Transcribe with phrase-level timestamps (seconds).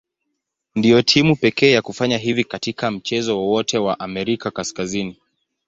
[0.75, 5.17] Ndio timu pekee ya kufanya hivi katika mchezo wowote wa Amerika Kaskazini.